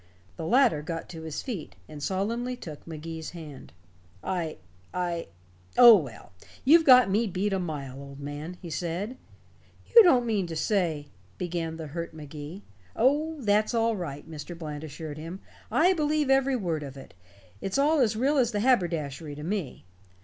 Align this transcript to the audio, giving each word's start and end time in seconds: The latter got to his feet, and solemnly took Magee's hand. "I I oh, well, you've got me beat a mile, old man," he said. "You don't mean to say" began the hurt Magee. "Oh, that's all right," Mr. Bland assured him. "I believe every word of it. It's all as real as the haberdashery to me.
The 0.35 0.47
latter 0.47 0.81
got 0.81 1.07
to 1.09 1.21
his 1.21 1.43
feet, 1.43 1.75
and 1.87 2.01
solemnly 2.01 2.55
took 2.57 2.87
Magee's 2.87 3.29
hand. 3.37 3.71
"I 4.23 4.57
I 4.95 5.27
oh, 5.77 5.95
well, 5.95 6.31
you've 6.65 6.85
got 6.85 7.07
me 7.11 7.27
beat 7.27 7.53
a 7.53 7.59
mile, 7.59 7.99
old 8.01 8.19
man," 8.19 8.57
he 8.63 8.71
said. 8.71 9.15
"You 9.93 10.01
don't 10.01 10.25
mean 10.25 10.47
to 10.47 10.55
say" 10.55 11.09
began 11.37 11.77
the 11.77 11.85
hurt 11.85 12.15
Magee. 12.15 12.63
"Oh, 12.95 13.39
that's 13.41 13.75
all 13.75 13.95
right," 13.95 14.27
Mr. 14.27 14.57
Bland 14.57 14.83
assured 14.83 15.19
him. 15.19 15.39
"I 15.71 15.93
believe 15.93 16.31
every 16.31 16.55
word 16.55 16.81
of 16.81 16.97
it. 16.97 17.13
It's 17.61 17.77
all 17.77 17.99
as 17.99 18.15
real 18.15 18.37
as 18.37 18.53
the 18.53 18.59
haberdashery 18.61 19.35
to 19.35 19.43
me. 19.43 19.85